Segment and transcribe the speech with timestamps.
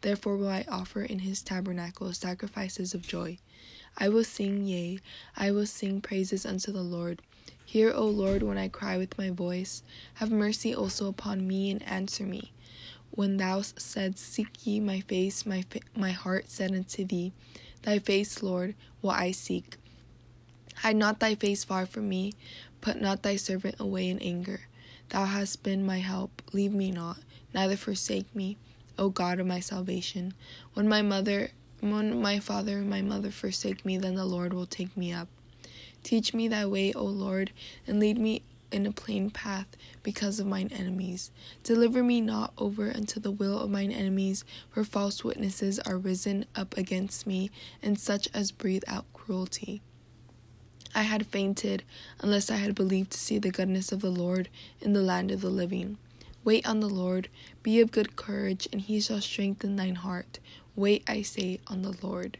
[0.00, 3.38] Therefore will I offer in his tabernacle sacrifices of joy.
[3.98, 4.98] I will sing, yea,
[5.36, 7.20] I will sing praises unto the Lord.
[7.64, 9.82] Hear, O Lord, when I cry with my voice.
[10.14, 12.52] Have mercy also upon me and answer me.
[13.10, 17.32] When thou saidst, Seek ye my face, my, fa- my heart said unto thee,
[17.82, 19.76] Thy face, Lord, will I seek.
[20.76, 22.32] Hide not thy face far from me,
[22.80, 24.62] put not thy servant away in anger.
[25.10, 27.18] Thou hast been my help, leave me not,
[27.52, 28.56] neither forsake me,
[29.00, 30.34] O God of my salvation.
[30.74, 34.66] When my mother when my father and my mother forsake me, then the Lord will
[34.66, 35.28] take me up.
[36.02, 37.52] Teach me thy way, O Lord,
[37.86, 39.66] and lead me in a plain path
[40.02, 41.30] because of mine enemies.
[41.64, 46.44] Deliver me not over unto the will of mine enemies, for false witnesses are risen
[46.54, 47.50] up against me,
[47.82, 49.80] and such as breathe out cruelty.
[50.94, 51.84] I had fainted
[52.20, 54.48] unless I had believed to see the goodness of the Lord
[54.80, 55.98] in the land of the living.
[56.42, 57.28] Wait on the Lord,
[57.62, 60.38] be of good courage, and he shall strengthen thine heart.
[60.74, 62.38] Wait, I say, on the Lord.